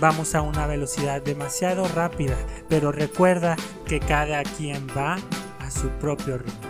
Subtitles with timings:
[0.00, 2.36] Vamos a una velocidad demasiado rápida,
[2.68, 3.56] pero recuerda
[3.86, 5.16] que cada quien va
[5.60, 6.68] a su propio ritmo.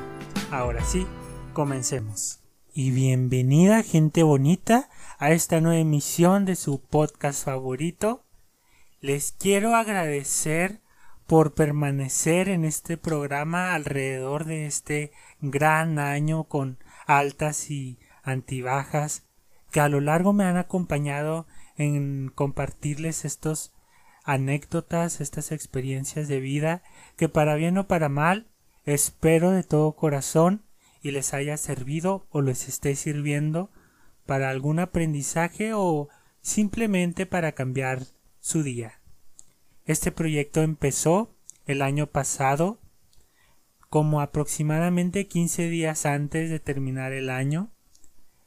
[0.50, 1.06] Ahora sí,
[1.52, 2.44] comencemos
[2.76, 8.24] y bienvenida gente bonita a esta nueva emisión de su podcast favorito.
[9.00, 10.80] Les quiero agradecer
[11.28, 19.22] por permanecer en este programa alrededor de este gran año con altas y antibajas
[19.70, 23.72] que a lo largo me han acompañado en compartirles estos
[24.24, 26.82] anécdotas, estas experiencias de vida
[27.16, 28.48] que para bien o para mal
[28.84, 30.64] espero de todo corazón
[31.02, 33.70] y les haya servido o les esté sirviendo
[34.26, 36.08] para algún aprendizaje o
[36.40, 38.04] simplemente para cambiar
[38.40, 39.00] su día.
[39.84, 42.80] Este proyecto empezó el año pasado,
[43.90, 47.70] como aproximadamente 15 días antes de terminar el año.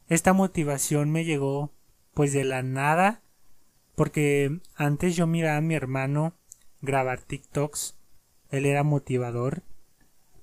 [0.08, 1.77] Esta motivación me llegó
[2.18, 3.22] pues de la nada,
[3.94, 6.34] porque antes yo miraba a mi hermano
[6.82, 7.96] grabar TikToks,
[8.50, 9.62] él era motivador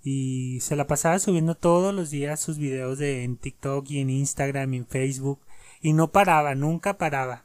[0.00, 4.10] y se la pasaba subiendo todos los días sus videos de en TikTok y en
[4.10, 5.40] Instagram y en Facebook
[5.80, 7.44] y no paraba, nunca paraba.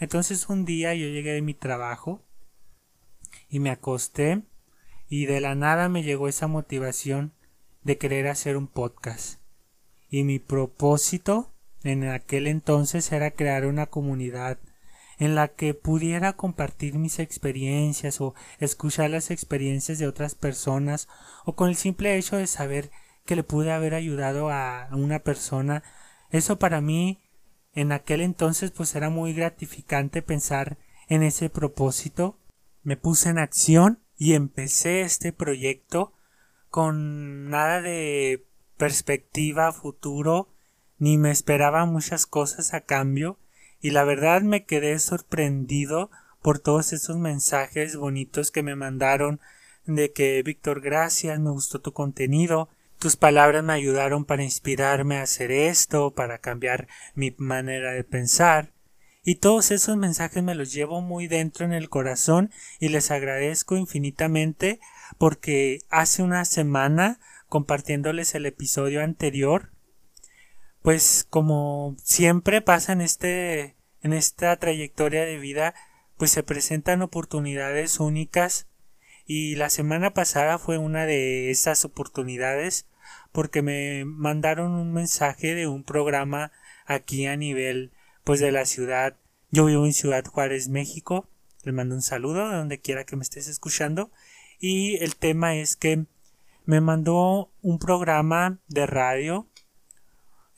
[0.00, 2.24] Entonces un día yo llegué de mi trabajo
[3.48, 4.42] y me acosté
[5.08, 7.32] y de la nada me llegó esa motivación
[7.84, 9.38] de querer hacer un podcast.
[10.10, 11.53] Y mi propósito
[11.84, 14.58] en aquel entonces era crear una comunidad
[15.18, 21.08] en la que pudiera compartir mis experiencias o escuchar las experiencias de otras personas
[21.44, 22.90] o con el simple hecho de saber
[23.24, 25.82] que le pude haber ayudado a una persona.
[26.30, 27.20] Eso para mí
[27.74, 30.78] en aquel entonces pues era muy gratificante pensar
[31.08, 32.38] en ese propósito.
[32.82, 36.12] Me puse en acción y empecé este proyecto
[36.70, 38.46] con nada de
[38.76, 40.53] perspectiva futuro
[41.04, 43.38] ni me esperaba muchas cosas a cambio
[43.82, 46.10] y la verdad me quedé sorprendido
[46.40, 49.38] por todos esos mensajes bonitos que me mandaron
[49.84, 55.24] de que Víctor gracias, me gustó tu contenido, tus palabras me ayudaron para inspirarme a
[55.24, 58.72] hacer esto, para cambiar mi manera de pensar.
[59.22, 62.50] Y todos esos mensajes me los llevo muy dentro en el corazón
[62.80, 64.80] y les agradezco infinitamente
[65.18, 69.73] porque hace una semana compartiéndoles el episodio anterior
[70.84, 75.74] pues como siempre pasa en este en esta trayectoria de vida
[76.18, 78.66] pues se presentan oportunidades únicas.
[79.24, 82.86] Y la semana pasada fue una de esas oportunidades
[83.32, 86.52] porque me mandaron un mensaje de un programa
[86.84, 87.90] aquí a nivel
[88.22, 89.16] pues de la ciudad.
[89.50, 91.30] Yo vivo en Ciudad Juárez México.
[91.62, 94.10] Le mando un saludo de donde quiera que me estés escuchando.
[94.60, 96.04] Y el tema es que
[96.66, 99.48] me mandó un programa de radio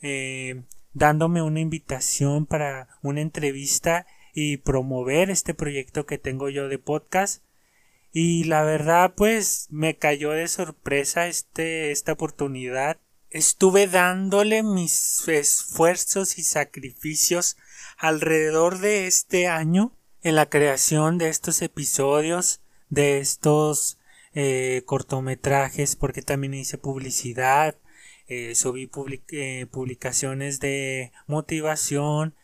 [0.01, 0.63] eh,
[0.93, 7.43] dándome una invitación para una entrevista y promover este proyecto que tengo yo de podcast.
[8.11, 12.97] Y la verdad pues me cayó de sorpresa este esta oportunidad.
[13.29, 17.57] Estuve dándole mis esfuerzos y sacrificios
[17.97, 19.91] alrededor de este año
[20.21, 23.97] en la creación de estos episodios de estos
[24.33, 27.75] eh, cortometrajes porque también hice publicidad
[28.27, 28.89] eh, subí
[29.31, 32.35] eh, publicaciones de motivación,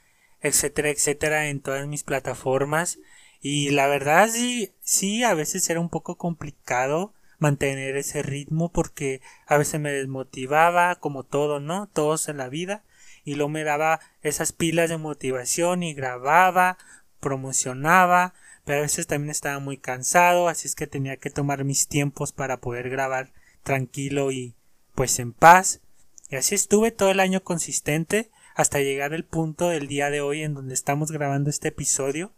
[0.42, 3.00] etcétera, etcétera, en todas mis plataformas.
[3.42, 9.22] Y la verdad sí, sí, a veces era un poco complicado mantener ese ritmo porque
[9.48, 11.88] a veces me desmotivaba, como todo, ¿no?
[11.88, 12.84] Todos en la vida.
[13.26, 16.78] Y luego me daba esas pilas de motivación y grababa,
[17.20, 18.34] promocionaba,
[18.66, 22.32] pero a veces también estaba muy cansado, así es que tenía que tomar mis tiempos
[22.32, 23.34] para poder grabar
[23.64, 24.56] tranquilo y,
[24.96, 25.82] pues en paz.
[26.30, 30.44] Y así estuve todo el año consistente hasta llegar al punto del día de hoy
[30.44, 32.34] en donde estamos grabando este episodio,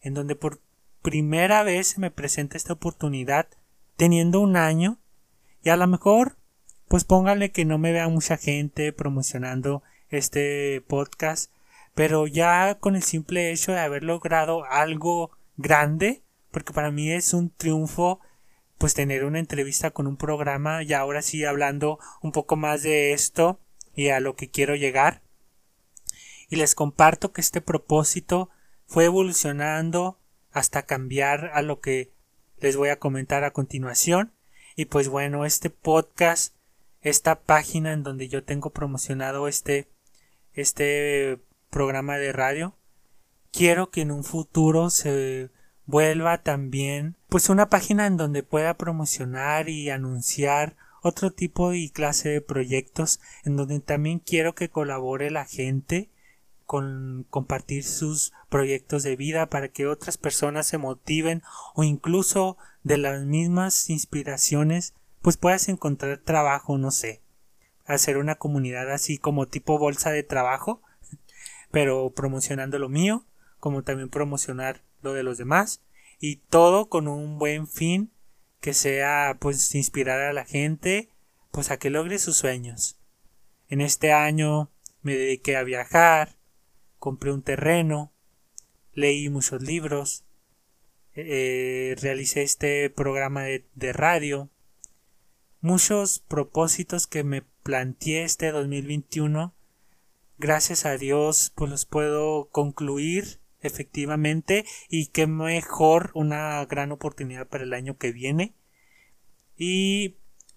[0.00, 0.60] en donde por
[1.02, 3.48] primera vez me presenta esta oportunidad
[3.96, 4.98] teniendo un año
[5.62, 6.36] y a lo mejor
[6.88, 11.50] pues póngale que no me vea mucha gente promocionando este podcast,
[11.94, 17.34] pero ya con el simple hecho de haber logrado algo grande, porque para mí es
[17.34, 18.20] un triunfo
[18.78, 23.12] pues tener una entrevista con un programa y ahora sí hablando un poco más de
[23.12, 23.60] esto
[23.94, 25.22] y a lo que quiero llegar.
[26.48, 28.50] Y les comparto que este propósito
[28.86, 30.18] fue evolucionando
[30.52, 32.12] hasta cambiar a lo que
[32.58, 34.32] les voy a comentar a continuación.
[34.76, 36.54] Y pues bueno, este podcast,
[37.00, 39.88] esta página en donde yo tengo promocionado este,
[40.52, 41.38] este
[41.70, 42.76] programa de radio,
[43.52, 45.50] quiero que en un futuro se
[45.86, 52.28] vuelva también pues una página en donde pueda promocionar y anunciar otro tipo y clase
[52.28, 56.10] de proyectos en donde también quiero que colabore la gente
[56.64, 61.42] con compartir sus proyectos de vida para que otras personas se motiven
[61.74, 67.22] o incluso de las mismas inspiraciones pues puedas encontrar trabajo no sé
[67.84, 70.82] hacer una comunidad así como tipo bolsa de trabajo
[71.70, 73.24] pero promocionando lo mío
[73.60, 75.80] como también promocionar lo de los demás
[76.18, 78.10] y todo con un buen fin
[78.60, 81.10] que sea pues inspirar a la gente
[81.52, 82.98] pues a que logre sus sueños.
[83.68, 84.70] En este año
[85.02, 86.36] me dediqué a viajar,
[86.98, 88.12] compré un terreno,
[88.92, 90.24] leí muchos libros,
[91.14, 94.50] eh, realicé este programa de, de radio,
[95.60, 99.54] muchos propósitos que me planteé este 2021
[100.38, 107.64] gracias a Dios pues los puedo concluir efectivamente y qué mejor una gran oportunidad para
[107.64, 108.54] el año que viene.
[109.56, 110.16] Y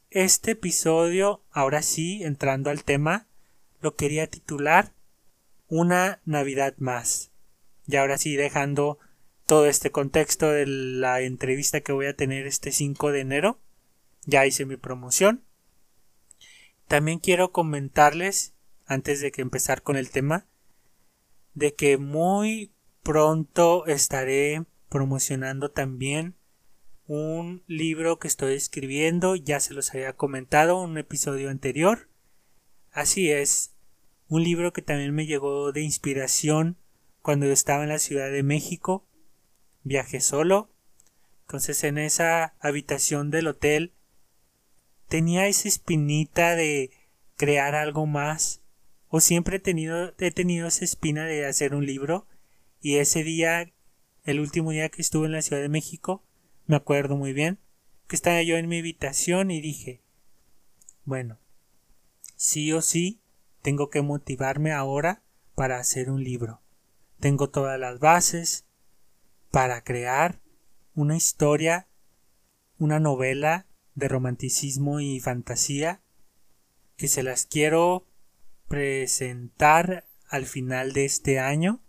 [0.10, 3.28] este episodio ahora sí entrando al tema
[3.82, 4.94] lo quería titular
[5.68, 7.32] una navidad más.
[7.88, 9.00] Y ahora sí dejando
[9.46, 13.60] todo este contexto de la entrevista que voy a tener este 5 de enero
[14.26, 15.44] ya hice mi promoción.
[16.88, 18.54] También quiero comentarles
[18.86, 20.46] antes de que empezar con el tema
[21.54, 22.72] de que muy
[23.10, 26.36] pronto estaré promocionando también
[27.08, 32.08] un libro que estoy escribiendo, ya se los había comentado en un episodio anterior.
[32.92, 33.72] Así es,
[34.28, 36.78] un libro que también me llegó de inspiración
[37.24, 39.08] cuando yo estaba en la Ciudad de México.
[39.82, 40.70] Viajé solo.
[41.48, 43.92] Entonces en esa habitación del hotel
[45.08, 46.92] tenía esa espinita de
[47.38, 48.62] crear algo más.
[49.08, 52.28] O siempre he tenido, he tenido esa espina de hacer un libro
[52.82, 53.72] y ese día,
[54.24, 56.24] el último día que estuve en la Ciudad de México,
[56.66, 57.60] me acuerdo muy bien,
[58.08, 60.02] que estaba yo en mi habitación y dije,
[61.04, 61.40] bueno,
[62.36, 63.22] sí o sí,
[63.62, 65.24] tengo que motivarme ahora
[65.56, 66.62] para hacer un libro.
[67.20, 68.66] Tengo todas las bases
[69.52, 70.40] para crear
[70.96, 71.88] una historia,
[72.78, 76.02] una novela de romanticismo y fantasía
[76.96, 78.06] que se las quiero
[78.68, 81.82] presentar al final de este año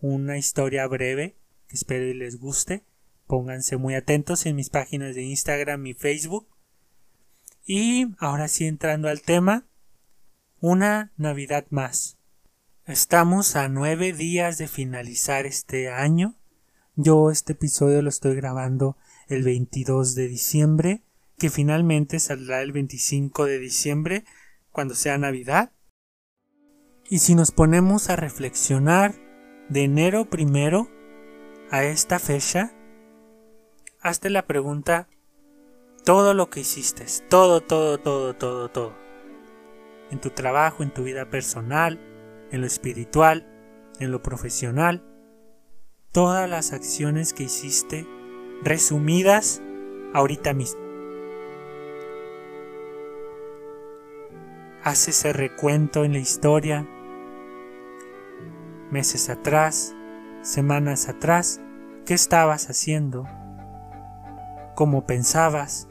[0.00, 1.36] una historia breve
[1.68, 2.84] que espero y les guste.
[3.26, 6.48] Pónganse muy atentos en mis páginas de Instagram y Facebook.
[7.66, 9.66] Y ahora sí entrando al tema,
[10.60, 12.16] una Navidad más.
[12.86, 16.36] Estamos a nueve días de finalizar este año.
[16.96, 18.96] Yo este episodio lo estoy grabando
[19.28, 21.02] el 22 de diciembre,
[21.36, 24.24] que finalmente saldrá el 25 de diciembre,
[24.72, 25.70] cuando sea Navidad.
[27.10, 29.27] Y si nos ponemos a reflexionar
[29.68, 30.88] de enero primero
[31.70, 32.72] a esta fecha,
[34.00, 35.08] hazte la pregunta,
[36.04, 38.94] todo lo que hiciste, todo, todo, todo, todo, todo,
[40.10, 41.98] en tu trabajo, en tu vida personal,
[42.50, 43.46] en lo espiritual,
[44.00, 45.04] en lo profesional,
[46.12, 48.06] todas las acciones que hiciste
[48.62, 49.60] resumidas
[50.14, 50.80] ahorita mismo.
[54.82, 56.86] Haz ese recuento en la historia
[58.90, 59.94] meses atrás,
[60.42, 61.60] semanas atrás,
[62.06, 63.26] qué estabas haciendo,
[64.74, 65.88] cómo pensabas,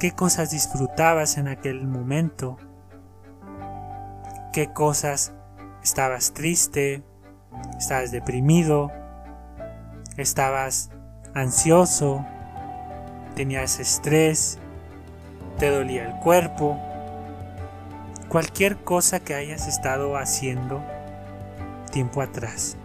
[0.00, 2.56] qué cosas disfrutabas en aquel momento,
[4.52, 5.32] qué cosas
[5.82, 7.04] estabas triste,
[7.78, 8.90] estabas deprimido,
[10.16, 10.90] estabas
[11.34, 12.24] ansioso,
[13.36, 14.58] tenías estrés,
[15.58, 16.78] te dolía el cuerpo,
[18.28, 20.82] cualquier cosa que hayas estado haciendo
[21.92, 22.76] tiempo atrás.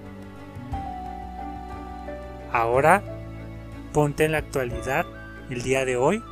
[2.52, 3.04] Ahora,
[3.94, 5.08] ponte en la actualidad,
[5.50, 6.24] el día de hoy.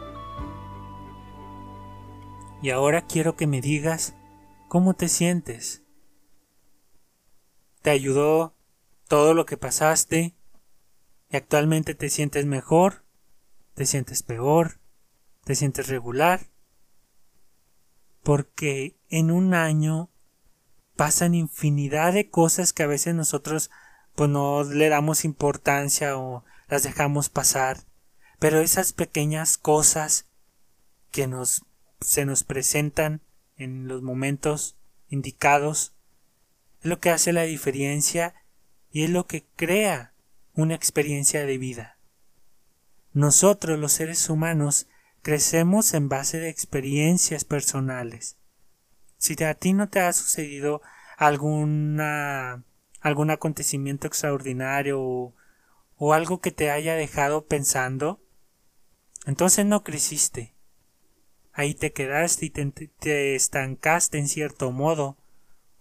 [2.61, 4.15] Y ahora quiero que me digas
[4.67, 5.83] cómo te sientes.
[7.81, 8.55] ¿Te ayudó
[9.07, 10.35] todo lo que pasaste?
[11.29, 13.03] ¿Y actualmente te sientes mejor?
[13.73, 14.79] ¿Te sientes peor?
[15.43, 16.49] ¿Te sientes regular?
[18.23, 20.09] Porque en un año
[20.95, 23.71] pasan infinidad de cosas que a veces nosotros
[24.15, 27.79] pues no le damos importancia o las dejamos pasar.
[28.39, 30.25] Pero esas pequeñas cosas
[31.11, 31.65] que nos
[32.01, 33.21] se nos presentan
[33.57, 34.75] en los momentos
[35.09, 35.93] indicados
[36.81, 38.35] es lo que hace la diferencia
[38.91, 40.13] y es lo que crea
[40.53, 41.97] una experiencia de vida.
[43.13, 44.87] nosotros los seres humanos
[45.21, 48.37] crecemos en base de experiencias personales.
[49.25, 50.83] Si a ti no te ha sucedido
[51.17, 52.63] alguna
[53.01, 58.21] algún acontecimiento extraordinario o, algo que te haya dejado pensando,
[59.25, 60.53] entonces no creciste.
[61.53, 65.17] Ahí te quedaste y te, te, estancaste en cierto modo,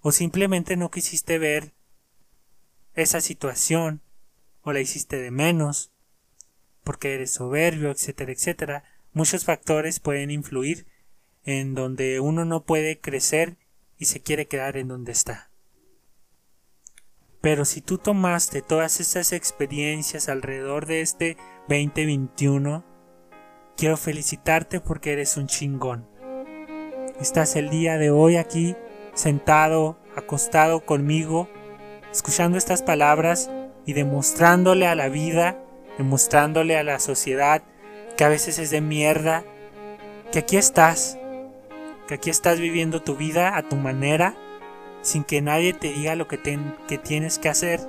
[0.01, 1.75] o simplemente no quisiste ver
[2.95, 4.01] esa situación,
[4.63, 5.93] o la hiciste de menos,
[6.83, 8.85] porque eres soberbio, etcétera, etcétera.
[9.13, 10.87] Muchos factores pueden influir
[11.45, 13.57] en donde uno no puede crecer
[13.99, 15.51] y se quiere quedar en donde está.
[17.41, 21.37] Pero si tú tomaste todas estas experiencias alrededor de este
[21.69, 22.85] 2021,
[23.77, 26.09] quiero felicitarte porque eres un chingón.
[27.21, 28.77] Estás el día de hoy aquí,
[29.13, 31.49] sentado, acostado conmigo,
[32.11, 33.51] escuchando estas palabras
[33.85, 35.63] y demostrándole a la vida,
[35.99, 37.63] demostrándole a la sociedad
[38.17, 39.45] que a veces es de mierda,
[40.33, 41.19] que aquí estás,
[42.07, 44.35] que aquí estás viviendo tu vida a tu manera,
[45.03, 46.39] sin que nadie te diga lo que,
[46.89, 47.81] que tienes que hacer.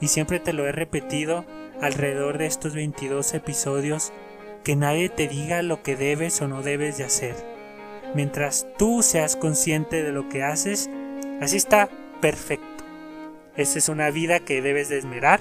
[0.00, 1.44] Y siempre te lo he repetido
[1.80, 4.12] alrededor de estos 22 episodios,
[4.64, 7.34] que nadie te diga lo que debes o no debes de hacer.
[8.14, 10.90] Mientras tú seas consciente de lo que haces,
[11.40, 11.88] así está
[12.20, 12.84] perfecto.
[13.56, 15.40] Esa es una vida que debes de esmerar.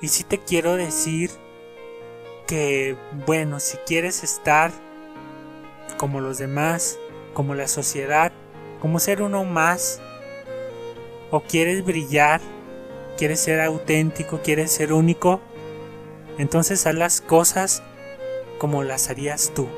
[0.00, 1.30] Y si te quiero decir
[2.46, 2.96] que,
[3.26, 4.70] bueno, si quieres estar
[5.96, 6.98] como los demás,
[7.32, 8.32] como la sociedad,
[8.80, 10.00] como ser uno más,
[11.30, 12.40] o quieres brillar,
[13.16, 15.40] quieres ser auténtico, quieres ser único,
[16.38, 17.82] entonces haz las cosas
[18.58, 19.68] como las harías tú,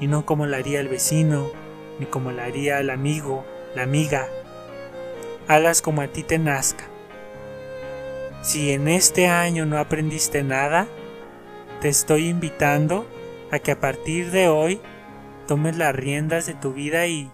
[0.00, 1.50] y no como la haría el vecino,
[1.98, 3.44] ni como la haría el amigo,
[3.74, 4.28] la amiga.
[5.48, 6.84] Hazlas como a ti te nazca.
[8.42, 10.86] Si en este año no aprendiste nada,
[11.80, 13.06] te estoy invitando
[13.50, 14.80] a que a partir de hoy
[15.46, 17.30] tomes las riendas de tu vida y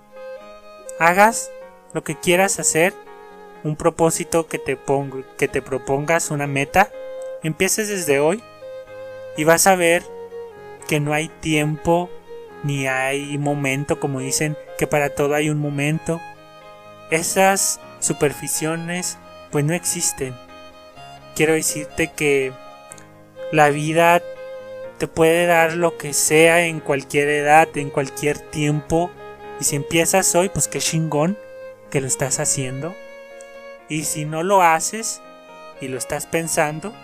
[0.99, 1.50] hagas
[1.92, 2.94] lo que quieras hacer,
[3.64, 4.78] un propósito que te,
[5.37, 6.90] que te propongas, una meta,
[7.42, 8.42] empieces desde hoy
[9.37, 10.02] y vas a ver
[10.88, 12.11] que no hay tiempo
[12.62, 16.20] ni hay momento, como dicen que para todo hay un momento.
[17.11, 19.18] Esas superficiones
[19.50, 20.35] pues no existen.
[21.35, 22.52] Quiero decirte que
[23.52, 24.23] la vida
[24.99, 29.11] te puede dar lo que sea en cualquier edad, en cualquier tiempo.
[29.61, 31.38] Y si empiezas hoy, pues qué chingón
[31.91, 32.95] que lo estás haciendo.
[33.88, 35.21] Y si no lo haces
[35.81, 36.95] y lo estás pensando,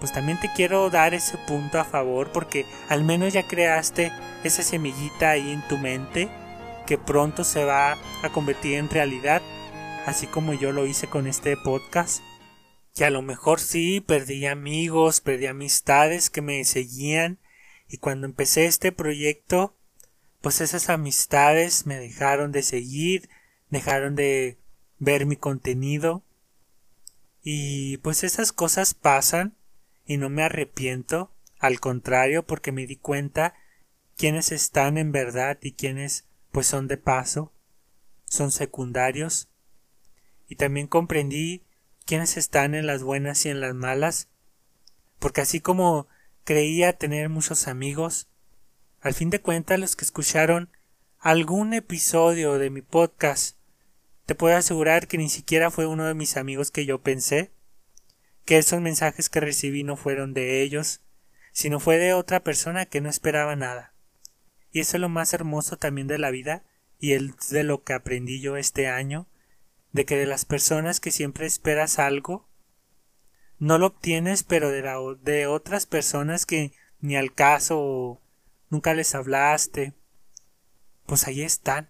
[0.00, 4.12] pues también te quiero dar ese punto a favor porque al menos ya creaste
[4.44, 6.28] esa semillita ahí en tu mente
[6.86, 9.42] que pronto se va a convertir en realidad,
[10.06, 12.22] así como yo lo hice con este podcast
[12.96, 17.38] que a lo mejor sí perdí amigos, perdí amistades que me seguían
[17.88, 19.76] y cuando empecé este proyecto
[20.40, 23.28] pues esas amistades me dejaron de seguir,
[23.68, 24.56] dejaron de
[24.98, 26.24] ver mi contenido
[27.42, 29.58] y pues esas cosas pasan
[30.06, 33.52] y no me arrepiento, al contrario porque me di cuenta
[34.16, 37.52] quiénes están en verdad y quiénes pues son de paso,
[38.24, 39.50] son secundarios
[40.48, 41.65] y también comprendí
[42.06, 44.28] quiénes están en las buenas y en las malas,
[45.18, 46.06] porque así como
[46.44, 48.28] creía tener muchos amigos,
[49.00, 50.70] al fin de cuentas los que escucharon
[51.18, 53.56] algún episodio de mi podcast,
[54.24, 57.50] te puedo asegurar que ni siquiera fue uno de mis amigos que yo pensé,
[58.44, 61.00] que esos mensajes que recibí no fueron de ellos,
[61.52, 63.94] sino fue de otra persona que no esperaba nada.
[64.70, 66.64] Y eso es lo más hermoso también de la vida
[67.00, 69.26] y es de lo que aprendí yo este año,
[69.96, 72.46] de que de las personas que siempre esperas algo,
[73.58, 74.82] no lo obtienes, pero de,
[75.22, 78.20] de otras personas que ni al caso
[78.68, 79.94] nunca les hablaste,
[81.06, 81.88] pues ahí están,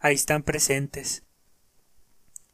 [0.00, 1.22] ahí están presentes.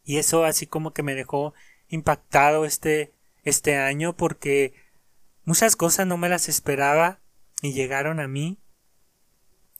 [0.04, 1.54] Y eso así como que me dejó
[1.88, 4.74] impactado este, este año porque
[5.44, 7.20] muchas cosas no me las esperaba
[7.62, 8.58] y llegaron a mí.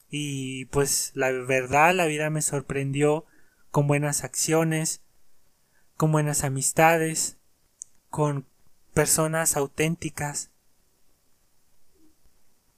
[0.08, 3.26] Y pues la verdad la vida me sorprendió
[3.70, 5.02] con buenas acciones,
[5.96, 7.38] con buenas amistades,
[8.10, 8.46] con
[8.94, 10.50] personas auténticas.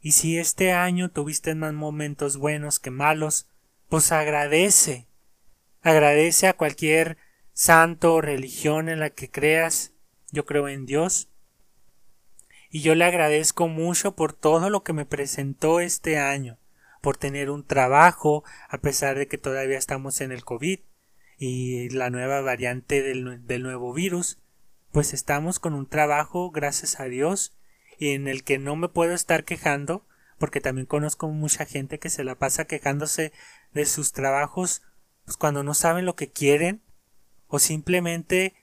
[0.00, 3.46] Y si este año tuviste más momentos buenos que malos,
[3.88, 5.06] pues agradece.
[5.82, 7.18] Agradece a cualquier
[7.52, 9.92] santo o religión en la que creas.
[10.30, 11.28] Yo creo en Dios.
[12.70, 16.59] Y yo le agradezco mucho por todo lo que me presentó este año
[17.00, 20.80] por tener un trabajo, a pesar de que todavía estamos en el COVID
[21.38, 24.38] y la nueva variante del, del nuevo virus,
[24.92, 27.56] pues estamos con un trabajo, gracias a Dios,
[27.98, 30.06] y en el que no me puedo estar quejando,
[30.38, 33.32] porque también conozco mucha gente que se la pasa quejándose
[33.72, 34.82] de sus trabajos
[35.30, 36.82] pues cuando no saben lo que quieren
[37.46, 38.54] o simplemente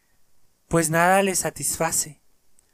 [0.68, 2.20] pues nada les satisface.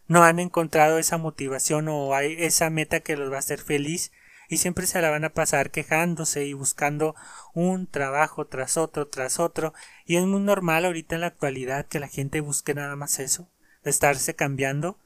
[0.07, 4.11] No han encontrado esa motivación o hay esa meta que los va a hacer feliz
[4.53, 7.15] y siempre se la van a pasar quejándose y buscando
[7.53, 9.73] un trabajo tras otro tras otro
[10.05, 13.49] y es muy normal ahorita en la actualidad que la gente busque nada más eso,
[13.83, 14.99] de estarse cambiando,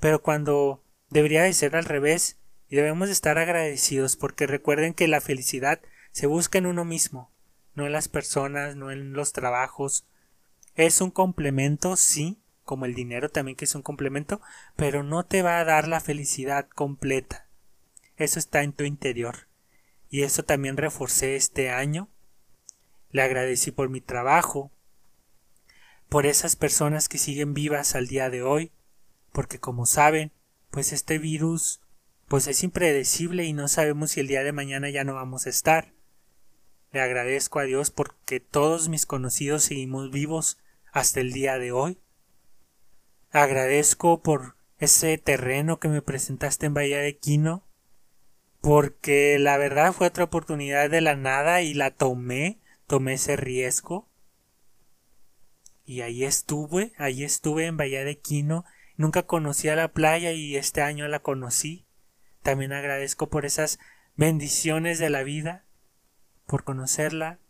[0.00, 5.20] pero cuando debería de ser al revés y debemos estar agradecidos porque recuerden que la
[5.20, 5.80] felicidad
[6.12, 7.30] se busca en uno mismo,
[7.74, 10.06] no en las personas, no en los trabajos.
[10.76, 14.40] Es un complemento, sí, como el dinero también que es un complemento,
[14.76, 17.43] pero no te va a dar la felicidad completa.
[18.16, 19.48] Eso está en tu interior.
[20.08, 22.08] Y eso también reforcé este año.
[23.10, 24.70] Le agradecí por mi trabajo,
[26.08, 28.72] por esas personas que siguen vivas al día de hoy,
[29.32, 30.32] porque como saben,
[30.70, 31.80] pues este virus
[32.28, 35.50] pues es impredecible y no sabemos si el día de mañana ya no vamos a
[35.50, 35.92] estar.
[36.92, 40.58] Le agradezco a Dios porque todos mis conocidos seguimos vivos
[40.92, 41.98] hasta el día de hoy.
[43.32, 47.64] Agradezco por ese terreno que me presentaste en Bahía de Quino,
[48.64, 54.08] porque la verdad fue otra oportunidad de la nada y la tomé, tomé ese riesgo.
[55.84, 58.64] Y ahí estuve, ahí estuve en Bahía de Quino,
[58.96, 59.26] nunca
[59.76, 61.84] la playa y este año la conocí.
[62.42, 63.78] También agradezco por esas
[64.16, 65.66] bendiciones de la vida
[66.46, 67.40] por conocerla.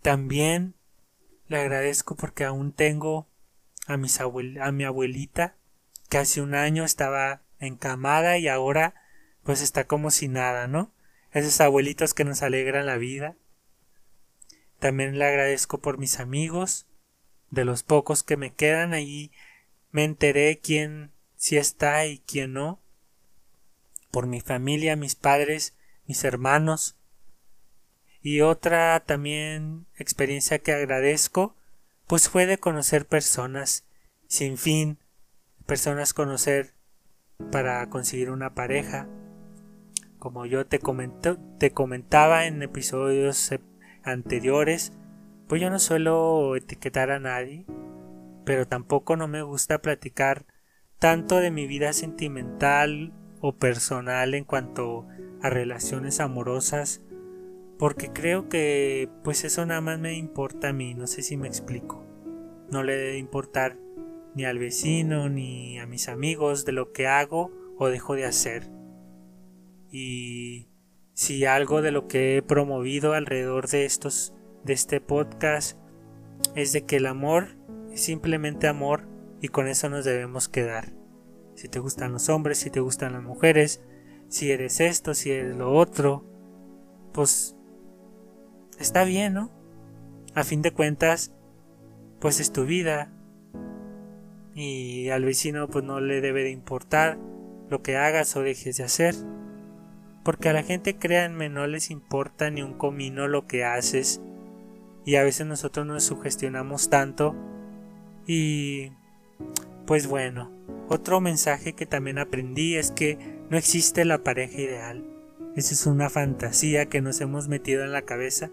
[0.00, 0.76] También
[1.48, 3.26] le agradezco porque aún tengo
[3.88, 5.56] a, mis a mi abuelita,
[6.08, 8.94] que hace un año estaba encamada y ahora
[9.42, 10.92] pues está como si nada, ¿no?
[11.32, 13.36] Esos abuelitos que nos alegran la vida.
[14.78, 16.86] También le agradezco por mis amigos,
[17.50, 19.32] de los pocos que me quedan ahí
[19.92, 22.80] me enteré quién sí está y quién no,
[24.10, 25.74] por mi familia, mis padres,
[26.06, 26.96] mis hermanos,
[28.22, 31.56] y otra también experiencia que agradezco,
[32.06, 33.84] pues fue de conocer personas
[34.28, 34.98] sin fin,
[35.66, 36.74] personas conocer
[37.50, 39.08] para conseguir una pareja.
[40.20, 40.78] Como yo te,
[41.58, 43.50] te comentaba en episodios
[44.04, 44.92] anteriores,
[45.48, 47.66] pues yo no suelo etiquetar a nadie,
[48.44, 50.46] pero tampoco no me gusta platicar
[51.00, 55.08] tanto de mi vida sentimental o personal en cuanto
[55.42, 57.02] a relaciones amorosas
[57.80, 61.48] porque creo que pues eso nada más me importa a mí, no sé si me
[61.48, 62.04] explico.
[62.70, 63.78] No le debe importar
[64.34, 68.70] ni al vecino ni a mis amigos de lo que hago o dejo de hacer.
[69.90, 70.68] Y
[71.14, 75.78] si algo de lo que he promovido alrededor de estos de este podcast
[76.54, 77.56] es de que el amor
[77.92, 79.08] es simplemente amor
[79.40, 80.92] y con eso nos debemos quedar.
[81.54, 83.82] Si te gustan los hombres, si te gustan las mujeres,
[84.28, 86.24] si eres esto, si eres lo otro,
[87.12, 87.56] pues
[88.78, 89.50] está bien, ¿no?
[90.34, 91.32] A fin de cuentas,
[92.20, 93.12] pues es tu vida.
[94.54, 97.18] Y al vecino pues no le debe de importar
[97.68, 99.14] lo que hagas o dejes de hacer.
[100.22, 104.20] Porque a la gente, créanme, no les importa ni un comino lo que haces.
[105.04, 107.34] Y a veces nosotros nos sugestionamos tanto.
[108.26, 108.92] Y
[109.86, 110.50] pues bueno,
[110.88, 115.04] otro mensaje que también aprendí es que no existe la pareja ideal.
[115.56, 118.50] Esa es una fantasía que nos hemos metido en la cabeza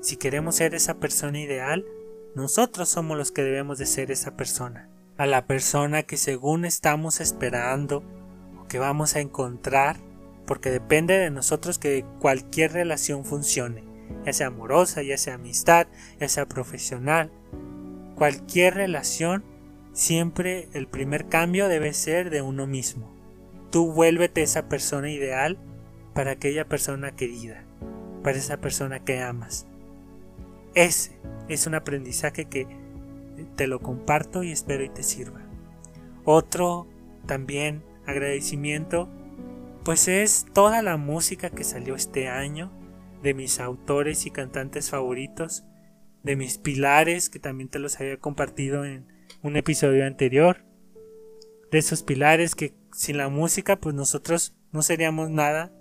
[0.00, 1.84] si queremos ser esa persona ideal,
[2.34, 4.88] nosotros somos los que debemos de ser esa persona.
[5.18, 8.02] A la persona que según estamos esperando
[8.58, 9.98] o que vamos a encontrar,
[10.50, 13.84] porque depende de nosotros que cualquier relación funcione,
[14.26, 15.86] ya sea amorosa, ya sea amistad,
[16.18, 17.30] ya sea profesional.
[18.16, 19.44] Cualquier relación,
[19.92, 23.14] siempre el primer cambio debe ser de uno mismo.
[23.70, 25.56] Tú vuélvete esa persona ideal
[26.14, 27.62] para aquella persona querida,
[28.24, 29.68] para esa persona que amas.
[30.74, 31.12] Ese
[31.48, 32.66] es un aprendizaje que
[33.54, 35.42] te lo comparto y espero y te sirva.
[36.24, 36.88] Otro
[37.26, 39.08] también agradecimiento
[39.84, 42.72] pues es toda la música que salió este año
[43.22, 45.64] de mis autores y cantantes favoritos,
[46.22, 49.06] de mis pilares que también te los había compartido en
[49.42, 50.64] un episodio anterior,
[51.70, 55.72] de esos pilares que sin la música pues nosotros no seríamos nada,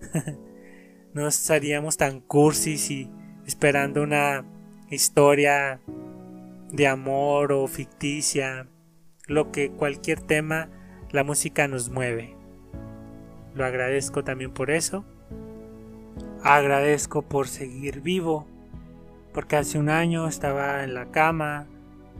[1.14, 3.10] no estaríamos tan cursis y
[3.46, 4.44] esperando una
[4.90, 5.80] historia
[6.70, 8.68] de amor o ficticia,
[9.26, 10.70] lo que cualquier tema
[11.10, 12.37] la música nos mueve.
[13.58, 15.04] Lo agradezco también por eso.
[16.44, 18.46] Agradezco por seguir vivo,
[19.34, 21.66] porque hace un año estaba en la cama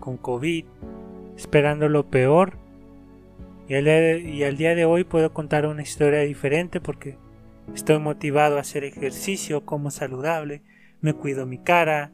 [0.01, 0.65] con COVID,
[1.37, 2.59] esperando lo peor,
[3.69, 3.87] Y el,
[4.27, 7.19] y el día de hoy puedo contar una historia diferente porque
[7.73, 10.63] estoy motivado a hacer ejercicio, como saludable,
[11.01, 12.11] me cuido mi cara,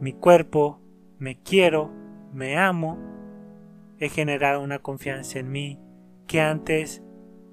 [0.00, 0.80] mi cuerpo,
[1.18, 1.90] me quiero,
[2.32, 2.96] me amo,
[3.98, 5.78] he generado una confianza en mí
[6.26, 7.02] que antes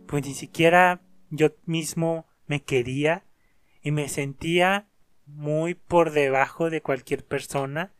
[0.07, 3.23] pues ni siquiera yo mismo me quería
[3.81, 4.87] y me sentía
[5.25, 7.93] muy por debajo de cualquier persona.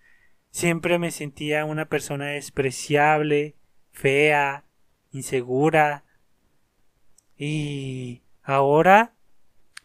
[0.52, 3.56] Siempre me sentía una persona despreciable,
[3.92, 4.66] fea,
[5.12, 6.04] insegura.
[7.38, 9.14] Y ahora,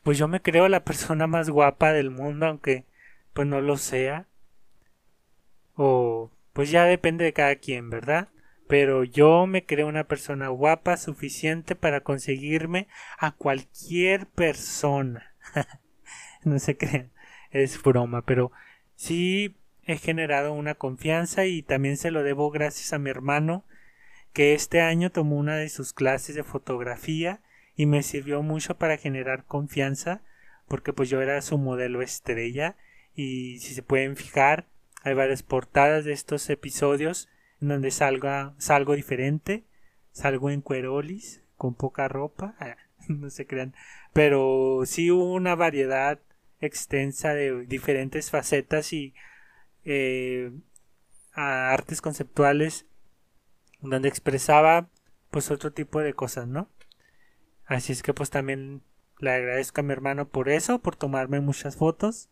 [0.03, 2.87] pues yo me creo la persona más guapa del mundo, aunque
[3.33, 4.27] pues no lo sea.
[5.75, 8.29] O pues ya depende de cada quien, ¿verdad?
[8.71, 12.87] Pero yo me creo una persona guapa suficiente para conseguirme
[13.19, 15.35] a cualquier persona.
[16.45, 17.11] no se crean,
[17.51, 18.53] es broma, pero
[18.95, 23.65] sí he generado una confianza y también se lo debo gracias a mi hermano
[24.33, 27.41] que este año tomó una de sus clases de fotografía
[27.75, 30.23] y me sirvió mucho para generar confianza
[30.69, 32.77] porque pues yo era su modelo estrella
[33.17, 34.69] y si se pueden fijar
[35.03, 37.29] hay varias portadas de estos episodios
[37.61, 39.65] en donde salga, salgo diferente
[40.13, 42.57] salgo en cuerolis con poca ropa
[43.09, 43.75] no se crean
[44.13, 46.21] pero sí hubo una variedad
[46.61, 49.15] extensa de diferentes facetas y
[49.85, 50.53] eh,
[51.33, 52.87] artes conceptuales
[53.81, 54.89] donde expresaba
[55.31, 56.69] pues otro tipo de cosas, ¿no?
[57.67, 58.83] Así es que pues también
[59.19, 62.29] le agradezco a mi hermano por eso, por tomarme muchas fotos.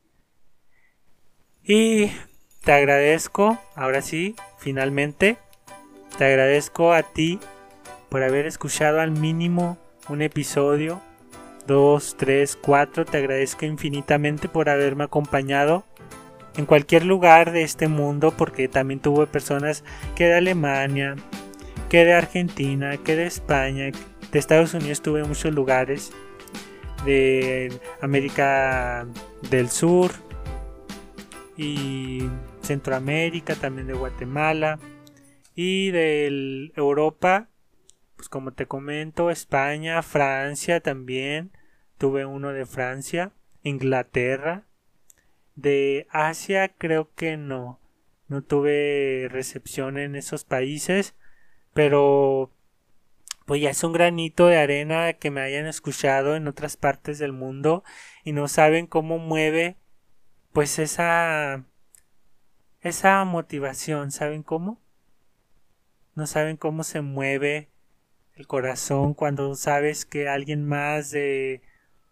[1.63, 2.11] Y
[2.63, 5.39] te agradezco, ahora sí, finalmente,
[6.17, 7.39] te agradezco a ti
[8.09, 11.01] por haber escuchado al mínimo un episodio,
[11.67, 13.05] dos, tres, cuatro.
[13.05, 15.85] Te agradezco infinitamente por haberme acompañado
[16.57, 19.85] en cualquier lugar de este mundo, porque también tuve personas
[20.17, 21.15] que de Alemania,
[21.89, 23.91] que de Argentina, que de España,
[24.33, 26.11] de Estados Unidos tuve muchos lugares,
[27.05, 29.07] de América
[29.51, 30.28] del Sur
[31.59, 32.31] y
[32.63, 34.79] Centroamérica, también de Guatemala
[35.55, 37.49] y de Europa,
[38.17, 41.51] pues como te comento, España, Francia también,
[41.99, 43.33] tuve uno de Francia,
[43.65, 44.67] Inglaterra,
[45.57, 47.81] de Asia creo que no,
[48.29, 51.17] no tuve recepción en esos países,
[51.75, 52.53] pero
[53.47, 57.33] pues ya es un granito de arena que me hayan escuchado en otras partes del
[57.33, 57.83] mundo
[58.23, 59.77] y no saben cómo mueve
[60.59, 61.65] pues esa
[62.81, 64.81] esa motivación, ¿saben cómo?
[66.17, 67.69] No saben cómo se mueve
[68.35, 71.63] el corazón cuando sabes que alguien más de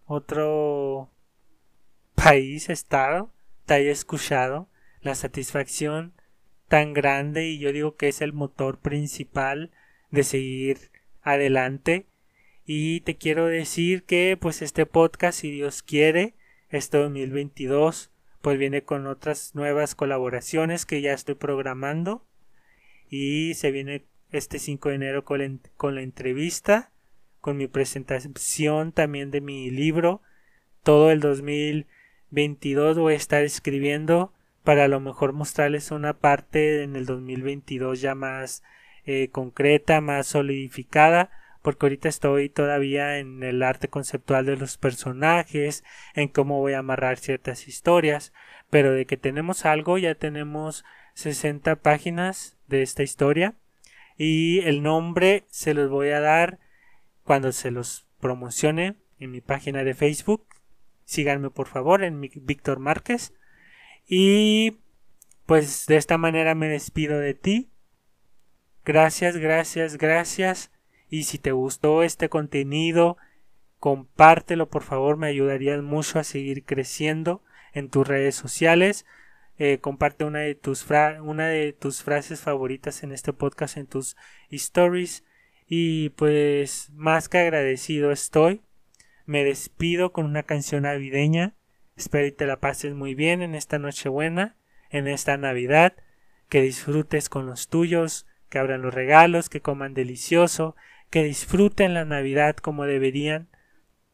[0.04, 1.10] otro
[2.14, 3.32] país, estado,
[3.64, 4.68] te haya escuchado,
[5.00, 6.12] la satisfacción
[6.68, 9.72] tan grande y yo digo que es el motor principal
[10.12, 12.06] de seguir adelante.
[12.64, 16.36] Y te quiero decir que pues este podcast si Dios quiere
[16.70, 18.12] este 2022
[18.46, 22.24] pues viene con otras nuevas colaboraciones que ya estoy programando.
[23.10, 25.40] Y se viene este 5 de enero con
[25.96, 26.92] la, entrevista
[27.40, 30.22] con mi presentación también de mi libro.
[30.84, 34.32] Todo el 2022 voy a estar escribiendo
[34.62, 38.62] para a lo mejor mostrarles una parte en el 2022 ya más
[39.06, 41.32] eh, concreta, más solidificada,
[41.66, 45.82] porque ahorita estoy todavía en el arte conceptual de los personajes,
[46.14, 48.32] en cómo voy a amarrar ciertas historias,
[48.70, 53.56] pero de que tenemos algo, ya tenemos 60 páginas de esta historia
[54.16, 56.60] y el nombre se los voy a dar
[57.24, 60.46] cuando se los promocione en mi página de Facebook.
[61.04, 63.32] Síganme por favor en Víctor Márquez.
[64.06, 64.78] Y
[65.46, 67.72] pues de esta manera me despido de ti.
[68.84, 70.70] Gracias, gracias, gracias.
[71.08, 73.16] Y si te gustó este contenido,
[73.78, 77.42] compártelo por favor, me ayudarías mucho a seguir creciendo
[77.72, 79.06] en tus redes sociales.
[79.58, 80.86] Eh, comparte una de, tus
[81.22, 84.16] una de tus frases favoritas en este podcast, en tus
[84.50, 85.24] stories.
[85.68, 88.62] Y pues más que agradecido estoy.
[89.24, 91.56] Me despido con una canción navideña
[91.96, 94.54] Espero y te la pases muy bien en esta Nochebuena,
[94.90, 95.94] en esta Navidad,
[96.50, 100.76] que disfrutes con los tuyos, que abran los regalos, que coman delicioso,
[101.10, 103.48] que disfruten la Navidad como deberían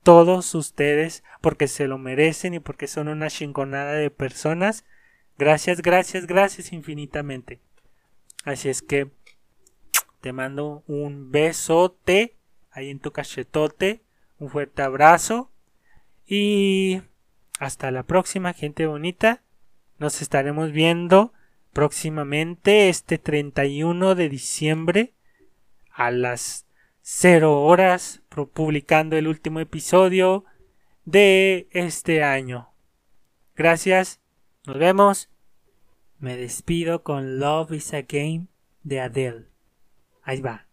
[0.02, 4.84] todos ustedes, porque se lo merecen y porque son una chingonada de personas.
[5.38, 7.60] Gracias, gracias, gracias infinitamente.
[8.44, 9.10] Así es que
[10.20, 12.36] te mando un besote
[12.70, 14.02] ahí en tu cachetote,
[14.38, 15.50] un fuerte abrazo
[16.26, 17.02] y
[17.58, 19.42] hasta la próxima, gente bonita.
[19.98, 21.32] Nos estaremos viendo
[21.72, 25.12] próximamente este 31 de diciembre
[25.90, 26.66] a las
[27.02, 28.22] cero horas
[28.54, 30.44] publicando el último episodio
[31.04, 32.70] de este año.
[33.54, 34.20] Gracias,
[34.66, 35.28] nos vemos.
[36.18, 38.46] Me despido con Love is a Game
[38.84, 39.48] de Adele.
[40.22, 40.68] Ahí va.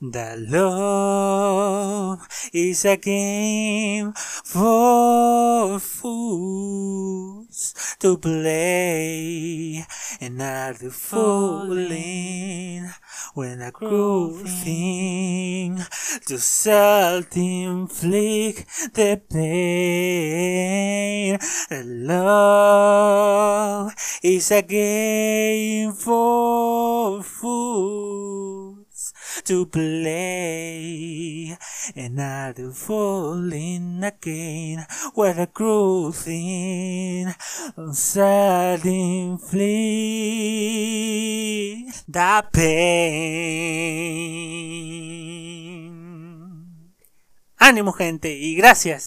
[0.00, 9.84] The love is a game for fools to play,
[10.18, 12.90] and not to falling
[13.36, 14.32] when a cruel
[14.64, 15.78] thing
[16.24, 21.38] to self-inflict the pain.
[21.68, 28.65] The love is a game for fools
[29.44, 31.56] to play
[31.94, 37.32] and not to fall in again where a cruel thing
[37.92, 39.76] sudden flee
[42.08, 43.76] the pain.
[47.58, 49.04] Ánimo gente y gracias.